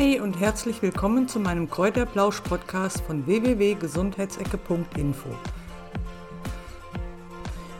[0.00, 5.28] Hey und herzlich willkommen zu meinem Kräuterplausch-Podcast von www.gesundheitsecke.info.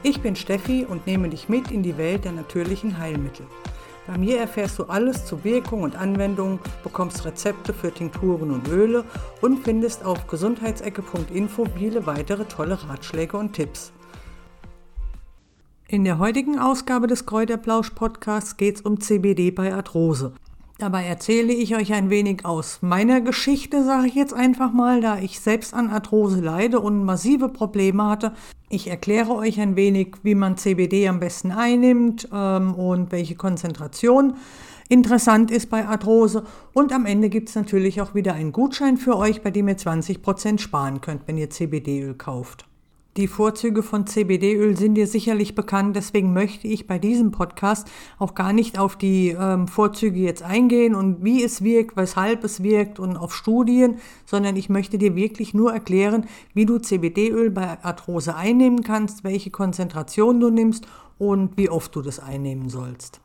[0.02, 3.46] Ich bin Steffi und nehme dich mit in die Welt der natürlichen Heilmittel.
[4.06, 9.06] Bei mir erfährst du alles zu Wirkung und Anwendung, bekommst Rezepte für Tinkturen und Öle
[9.40, 13.92] und findest auf gesundheitsecke.info viele weitere tolle Ratschläge und Tipps.
[15.88, 20.34] In der heutigen Ausgabe des Kräuterplausch Podcasts geht es um CBD bei Arthrose.
[20.80, 25.18] Dabei erzähle ich euch ein wenig aus meiner Geschichte, sage ich jetzt einfach mal, da
[25.18, 28.32] ich selbst an Arthrose leide und massive Probleme hatte.
[28.70, 34.38] Ich erkläre euch ein wenig, wie man CBD am besten einnimmt ähm, und welche Konzentration
[34.88, 36.44] interessant ist bei Arthrose.
[36.72, 39.76] Und am Ende gibt es natürlich auch wieder einen Gutschein für euch, bei dem ihr
[39.76, 42.69] 20% sparen könnt, wenn ihr CBD-Öl kauft.
[43.16, 48.36] Die Vorzüge von CBD-Öl sind dir sicherlich bekannt, deswegen möchte ich bei diesem Podcast auch
[48.36, 53.00] gar nicht auf die ähm, Vorzüge jetzt eingehen und wie es wirkt, weshalb es wirkt
[53.00, 58.36] und auf Studien, sondern ich möchte dir wirklich nur erklären, wie du CBD-Öl bei Arthrose
[58.36, 60.86] einnehmen kannst, welche Konzentration du nimmst
[61.18, 63.20] und wie oft du das einnehmen sollst.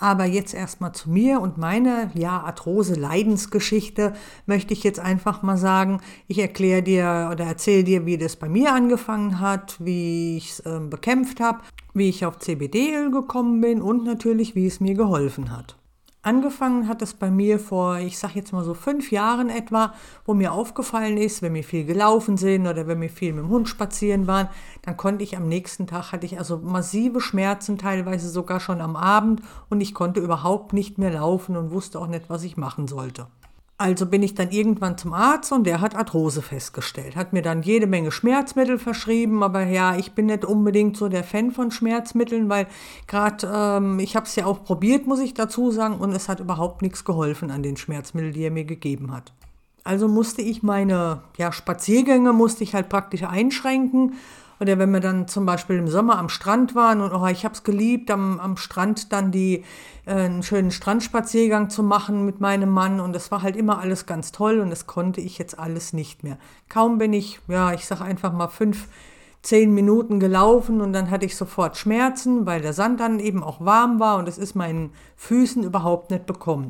[0.00, 4.14] Aber jetzt erstmal zu mir und meiner ja, Arthrose-Leidensgeschichte
[4.46, 6.00] möchte ich jetzt einfach mal sagen.
[6.26, 10.60] Ich erkläre dir oder erzähle dir, wie das bei mir angefangen hat, wie ich es
[10.60, 11.60] äh, bekämpft habe,
[11.92, 15.76] wie ich auf CBD-Öl gekommen bin und natürlich, wie es mir geholfen hat.
[16.22, 19.94] Angefangen hat es bei mir vor, ich sag jetzt mal so fünf Jahren etwa,
[20.26, 23.48] wo mir aufgefallen ist, wenn wir viel gelaufen sind oder wenn wir viel mit dem
[23.48, 24.50] Hund spazieren waren,
[24.82, 28.96] dann konnte ich am nächsten Tag, hatte ich also massive Schmerzen, teilweise sogar schon am
[28.96, 29.40] Abend
[29.70, 33.26] und ich konnte überhaupt nicht mehr laufen und wusste auch nicht, was ich machen sollte.
[33.80, 37.62] Also bin ich dann irgendwann zum Arzt und der hat Arthrose festgestellt, hat mir dann
[37.62, 42.50] jede Menge Schmerzmittel verschrieben, aber ja, ich bin nicht unbedingt so der Fan von Schmerzmitteln,
[42.50, 42.66] weil
[43.06, 46.40] gerade ähm, ich habe es ja auch probiert, muss ich dazu sagen, und es hat
[46.40, 49.32] überhaupt nichts geholfen an den Schmerzmitteln, die er mir gegeben hat.
[49.82, 54.12] Also musste ich meine ja, Spaziergänge musste ich halt praktisch einschränken
[54.60, 57.54] oder wenn wir dann zum Beispiel im Sommer am Strand waren und oh, ich habe
[57.54, 59.64] es geliebt, am, am Strand dann die,
[60.04, 63.00] äh, einen schönen Strandspaziergang zu machen mit meinem Mann.
[63.00, 66.22] Und das war halt immer alles ganz toll und das konnte ich jetzt alles nicht
[66.22, 66.36] mehr.
[66.68, 68.88] Kaum bin ich, ja, ich sage einfach mal fünf,
[69.42, 73.64] zehn Minuten gelaufen und dann hatte ich sofort Schmerzen, weil der Sand dann eben auch
[73.64, 76.68] warm war und es ist meinen Füßen überhaupt nicht bekommen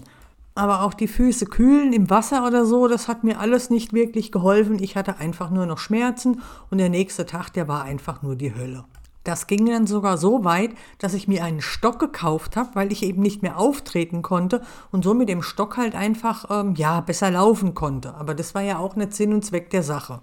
[0.55, 4.33] aber auch die Füße kühlen im Wasser oder so, das hat mir alles nicht wirklich
[4.33, 4.83] geholfen.
[4.83, 6.41] Ich hatte einfach nur noch Schmerzen
[6.71, 8.85] und der nächste Tag, der war einfach nur die Hölle.
[9.25, 13.03] Das ging dann sogar so weit, dass ich mir einen Stock gekauft habe, weil ich
[13.03, 14.63] eben nicht mehr auftreten konnte
[14.93, 18.15] und so mit dem Stock halt einfach, ähm, ja, besser laufen konnte.
[18.15, 20.21] Aber das war ja auch nicht Sinn und Zweck der Sache.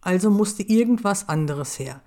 [0.00, 2.00] Also musste irgendwas anderes her.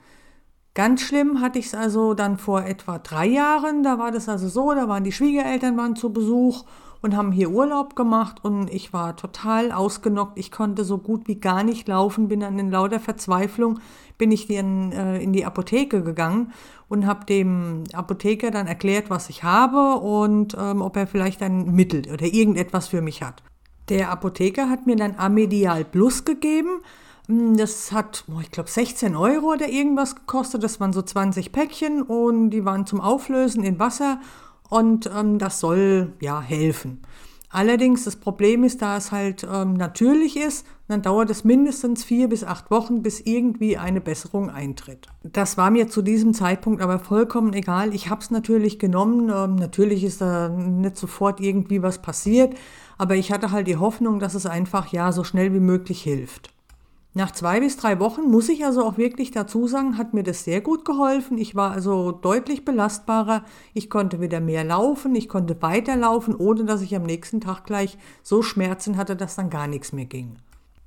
[0.74, 3.84] Ganz schlimm hatte ich es also dann vor etwa drei Jahren.
[3.84, 6.66] Da war das also so, da waren die Schwiegereltern waren zu Besuch
[7.06, 10.40] und haben hier Urlaub gemacht und ich war total ausgenockt.
[10.40, 13.80] Ich konnte so gut wie gar nicht laufen, bin dann in lauter Verzweiflung,
[14.18, 16.52] bin ich in, äh, in die Apotheke gegangen
[16.90, 21.76] und habe dem Apotheker dann erklärt, was ich habe und ähm, ob er vielleicht ein
[21.76, 23.44] Mittel oder irgendetwas für mich hat.
[23.90, 26.82] Der Apotheker hat mir dann Amedial Plus gegeben.
[27.28, 30.64] Hm, das hat, ich glaube, 16 Euro oder irgendwas gekostet.
[30.64, 34.20] Das waren so 20 Päckchen und die waren zum Auflösen in Wasser
[34.70, 37.02] und ähm, das soll ja helfen.
[37.50, 42.28] Allerdings das Problem ist, da es halt ähm, natürlich ist, dann dauert es mindestens vier
[42.28, 45.08] bis acht Wochen, bis irgendwie eine Besserung eintritt.
[45.24, 47.96] Das war mir zu diesem Zeitpunkt aber vollkommen egal.
[47.96, 49.32] Ich habe es natürlich genommen.
[49.34, 52.56] Ähm, natürlich ist da nicht sofort irgendwie was passiert,
[52.98, 56.55] aber ich hatte halt die Hoffnung, dass es einfach ja so schnell wie möglich hilft.
[57.18, 60.44] Nach zwei bis drei Wochen, muss ich also auch wirklich dazu sagen, hat mir das
[60.44, 61.38] sehr gut geholfen.
[61.38, 63.46] Ich war also deutlich belastbarer.
[63.74, 67.98] Ich konnte wieder mehr laufen, ich konnte weiterlaufen, ohne dass ich am nächsten Tag gleich
[68.22, 70.36] so Schmerzen hatte, dass dann gar nichts mehr ging.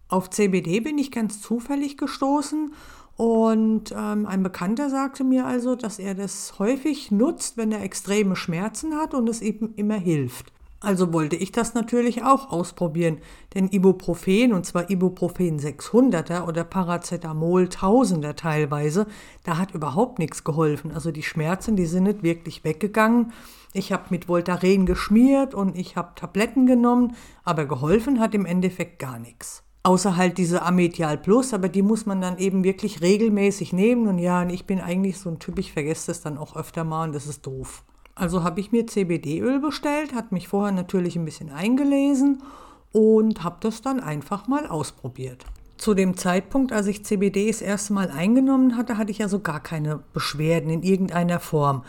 [0.08, 2.74] Auf CBD bin ich ganz zufällig gestoßen
[3.16, 8.36] und ähm, ein Bekannter sagte mir also, dass er das häufig nutzt, wenn er extreme
[8.36, 10.52] Schmerzen hat und es eben immer hilft.
[10.80, 13.18] Also wollte ich das natürlich auch ausprobieren,
[13.54, 19.06] denn Ibuprofen, und zwar Ibuprofen 600er oder Paracetamol 1000er teilweise,
[19.42, 20.92] da hat überhaupt nichts geholfen.
[20.92, 23.32] Also die Schmerzen, die sind nicht wirklich weggegangen.
[23.72, 29.00] Ich habe mit Voltaren geschmiert und ich habe Tabletten genommen, aber geholfen hat im Endeffekt
[29.00, 29.64] gar nichts.
[29.82, 34.06] Außer halt diese Amedial Plus, aber die muss man dann eben wirklich regelmäßig nehmen.
[34.06, 37.04] Und ja, ich bin eigentlich so ein Typ, ich vergesse das dann auch öfter mal
[37.04, 37.84] und das ist doof.
[38.18, 42.42] Also habe ich mir CBD-Öl bestellt, hat mich vorher natürlich ein bisschen eingelesen
[42.92, 45.44] und habe das dann einfach mal ausprobiert.
[45.76, 49.60] Zu dem Zeitpunkt, als ich CBD das erste Mal eingenommen hatte, hatte ich also gar
[49.60, 51.84] keine Beschwerden in irgendeiner Form.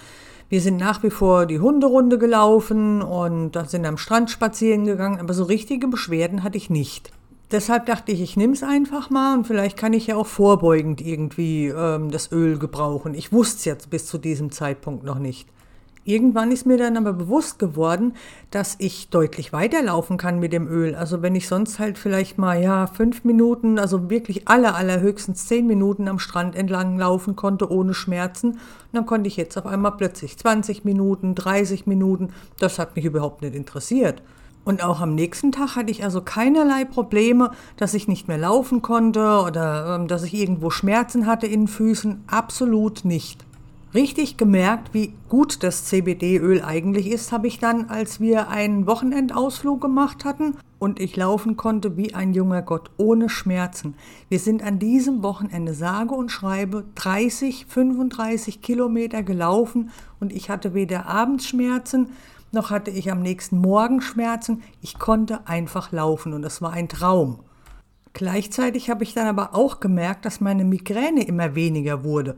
[0.49, 5.33] Wir sind nach wie vor die Hunderunde gelaufen und sind am Strand spazieren gegangen, aber
[5.33, 7.11] so richtige Beschwerden hatte ich nicht.
[7.51, 11.01] Deshalb dachte ich, ich nehme es einfach mal und vielleicht kann ich ja auch vorbeugend
[11.01, 13.15] irgendwie ähm, das Öl gebrauchen.
[13.15, 15.49] Ich wusste es jetzt bis zu diesem Zeitpunkt noch nicht.
[16.05, 18.13] Irgendwann ist mir dann aber bewusst geworden,
[18.51, 20.95] dass ich deutlich weiterlaufen kann mit dem Öl.
[20.95, 25.67] Also wenn ich sonst halt vielleicht mal ja fünf Minuten, also wirklich aller allerhöchstens zehn
[25.67, 28.59] Minuten am Strand entlang laufen konnte ohne Schmerzen,
[28.91, 32.29] dann konnte ich jetzt auf einmal plötzlich 20 Minuten, 30 Minuten.
[32.59, 34.23] Das hat mich überhaupt nicht interessiert.
[34.65, 38.81] Und auch am nächsten Tag hatte ich also keinerlei Probleme, dass ich nicht mehr laufen
[38.81, 42.23] konnte oder ähm, dass ich irgendwo Schmerzen hatte in den Füßen.
[42.27, 43.45] Absolut nicht.
[43.93, 49.81] Richtig gemerkt, wie gut das CBD-Öl eigentlich ist, habe ich dann, als wir einen Wochenendausflug
[49.81, 53.95] gemacht hatten und ich laufen konnte wie ein junger Gott, ohne Schmerzen.
[54.29, 59.89] Wir sind an diesem Wochenende sage und schreibe 30, 35 Kilometer gelaufen
[60.19, 62.09] und ich hatte weder Abendsschmerzen
[62.51, 64.63] noch hatte ich am nächsten Morgen Schmerzen.
[64.81, 67.39] Ich konnte einfach laufen und das war ein Traum.
[68.13, 72.37] Gleichzeitig habe ich dann aber auch gemerkt, dass meine Migräne immer weniger wurde.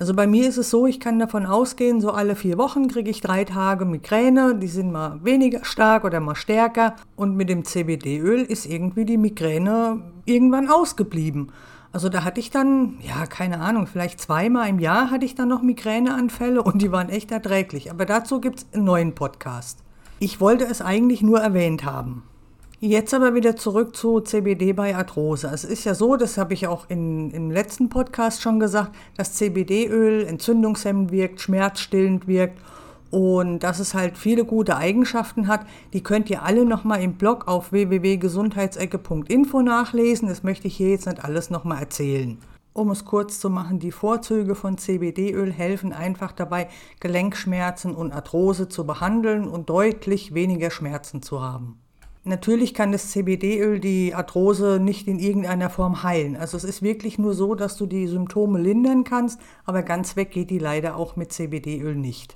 [0.00, 3.10] Also bei mir ist es so, ich kann davon ausgehen, so alle vier Wochen kriege
[3.10, 7.64] ich drei Tage Migräne, die sind mal weniger stark oder mal stärker und mit dem
[7.64, 11.50] CBD-Öl ist irgendwie die Migräne irgendwann ausgeblieben.
[11.90, 15.48] Also da hatte ich dann, ja, keine Ahnung, vielleicht zweimal im Jahr hatte ich dann
[15.48, 17.90] noch Migräneanfälle und die waren echt erträglich.
[17.90, 19.80] Aber dazu gibt es einen neuen Podcast.
[20.20, 22.22] Ich wollte es eigentlich nur erwähnt haben.
[22.80, 25.50] Jetzt aber wieder zurück zu CBD bei Arthrose.
[25.52, 29.32] Es ist ja so, das habe ich auch in, im letzten Podcast schon gesagt, dass
[29.34, 32.60] CBD-Öl entzündungshemmend wirkt, schmerzstillend wirkt
[33.10, 35.66] und dass es halt viele gute Eigenschaften hat.
[35.92, 40.28] Die könnt ihr alle nochmal im Blog auf www.gesundheitsecke.info nachlesen.
[40.28, 42.38] Das möchte ich hier jetzt nicht alles nochmal erzählen.
[42.74, 46.68] Um es kurz zu machen, die Vorzüge von CBD-Öl helfen einfach dabei,
[47.00, 51.80] Gelenkschmerzen und Arthrose zu behandeln und deutlich weniger Schmerzen zu haben.
[52.28, 56.36] Natürlich kann das CBD-Öl die Arthrose nicht in irgendeiner Form heilen.
[56.36, 60.30] Also es ist wirklich nur so, dass du die Symptome lindern kannst, aber ganz weg
[60.32, 62.34] geht die leider auch mit CBD-Öl nicht.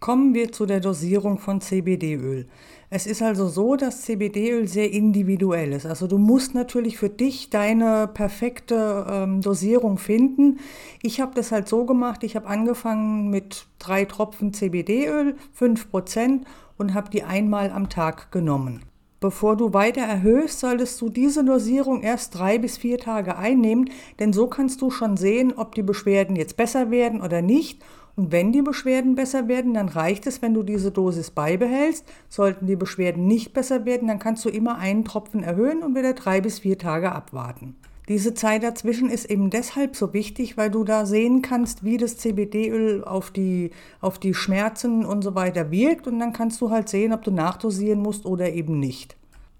[0.00, 2.48] Kommen wir zu der Dosierung von CBD-Öl.
[2.90, 5.86] Es ist also so, dass CBD-Öl sehr individuell ist.
[5.86, 10.58] Also du musst natürlich für dich deine perfekte ähm, Dosierung finden.
[11.00, 16.40] Ich habe das halt so gemacht, ich habe angefangen mit drei Tropfen CBD-Öl, 5%
[16.76, 18.87] und habe die einmal am Tag genommen.
[19.20, 24.32] Bevor du weiter erhöhst, solltest du diese Dosierung erst drei bis vier Tage einnehmen, denn
[24.32, 27.82] so kannst du schon sehen, ob die Beschwerden jetzt besser werden oder nicht.
[28.14, 32.04] Und wenn die Beschwerden besser werden, dann reicht es, wenn du diese Dosis beibehältst.
[32.28, 36.14] Sollten die Beschwerden nicht besser werden, dann kannst du immer einen Tropfen erhöhen und wieder
[36.14, 37.76] drei bis vier Tage abwarten.
[38.08, 42.16] Diese Zeit dazwischen ist eben deshalb so wichtig, weil du da sehen kannst, wie das
[42.16, 43.70] CBD-Öl auf die,
[44.00, 47.30] auf die Schmerzen und so weiter wirkt und dann kannst du halt sehen, ob du
[47.30, 49.16] nachdosieren musst oder eben nicht.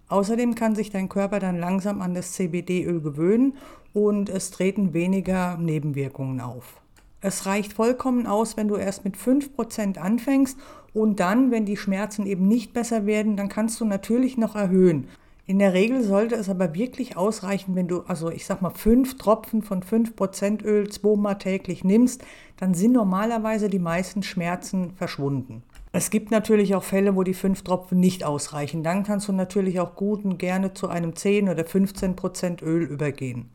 [0.09, 3.53] Außerdem kann sich dein Körper dann langsam an das CBD-Öl gewöhnen
[3.93, 6.81] und es treten weniger Nebenwirkungen auf.
[7.21, 10.56] Es reicht vollkommen aus, wenn du erst mit 5% anfängst
[10.94, 15.09] und dann, wenn die Schmerzen eben nicht besser werden, dann kannst du natürlich noch erhöhen.
[15.49, 19.17] In der Regel sollte es aber wirklich ausreichen, wenn du, also ich sag mal, fünf
[19.17, 22.23] Tropfen von 5% Öl zweimal täglich nimmst,
[22.59, 25.62] dann sind normalerweise die meisten Schmerzen verschwunden.
[25.91, 28.83] Es gibt natürlich auch Fälle, wo die fünf Tropfen nicht ausreichen.
[28.83, 33.49] Dann kannst du natürlich auch gut und gerne zu einem 10 oder 15% Öl übergehen.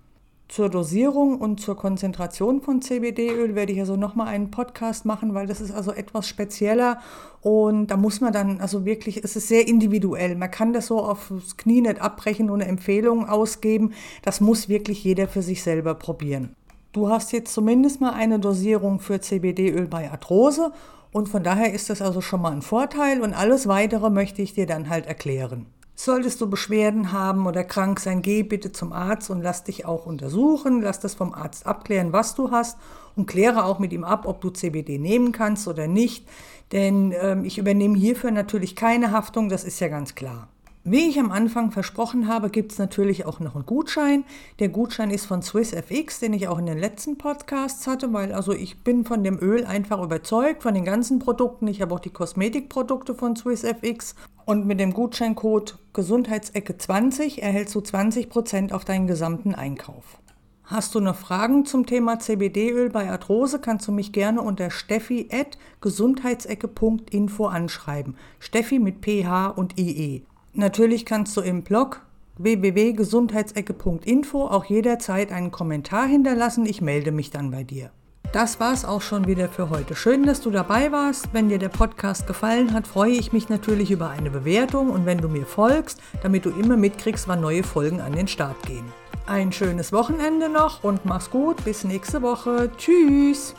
[0.50, 5.48] Zur Dosierung und zur Konzentration von CBD-Öl werde ich also nochmal einen Podcast machen, weil
[5.48, 7.00] das ist also etwas spezieller
[7.42, 10.36] und da muss man dann also wirklich, es ist sehr individuell.
[10.36, 13.94] Man kann das so aufs Knie nicht abbrechen und eine Empfehlung ausgeben.
[14.22, 16.56] Das muss wirklich jeder für sich selber probieren.
[16.92, 20.72] Du hast jetzt zumindest mal eine Dosierung für CBD-Öl bei Arthrose
[21.12, 24.54] und von daher ist das also schon mal ein Vorteil und alles weitere möchte ich
[24.54, 25.66] dir dann halt erklären.
[25.96, 30.06] Solltest du Beschwerden haben oder krank sein, geh bitte zum Arzt und lass dich auch
[30.06, 30.82] untersuchen.
[30.82, 32.78] Lass das vom Arzt abklären, was du hast
[33.16, 36.28] und kläre auch mit ihm ab, ob du CBD nehmen kannst oder nicht.
[36.72, 40.48] Denn ähm, ich übernehme hierfür natürlich keine Haftung, das ist ja ganz klar.
[40.86, 44.26] Wie ich am Anfang versprochen habe, gibt es natürlich auch noch einen Gutschein.
[44.60, 48.52] Der Gutschein ist von SwissFX, den ich auch in den letzten Podcasts hatte, weil also
[48.52, 51.70] ich bin von dem Öl einfach überzeugt, von den ganzen Produkten.
[51.70, 58.74] Ich habe auch die Kosmetikprodukte von SwissFX und mit dem Gutscheincode Gesundheitsecke20 erhältst du 20%
[58.74, 60.18] auf deinen gesamten Einkauf.
[60.66, 67.46] Hast du noch Fragen zum Thema CBD-Öl bei Arthrose, kannst du mich gerne unter steffi.gesundheitsecke.info
[67.46, 68.18] anschreiben.
[68.40, 70.24] Steffi mit PH und IE.
[70.56, 72.02] Natürlich kannst du im Blog
[72.38, 76.68] www.gesundheitsecke.info auch jederzeit einen Kommentar hinterlassen.
[76.68, 77.90] Ich melde mich dann bei dir.
[78.34, 79.96] das war's auch schon wieder für heute.
[79.96, 81.30] Schön, dass du dabei warst.
[81.34, 85.20] Wenn dir der Podcast gefallen hat, freue ich mich natürlich über eine Bewertung und wenn
[85.20, 88.86] du mir folgst, damit du immer mitkriegst, wann neue Folgen an den Start gehen.
[89.26, 91.64] Ein schönes Wochenende noch und mach's gut.
[91.64, 92.72] Bis nächste Woche.
[92.78, 93.54] Tschüss.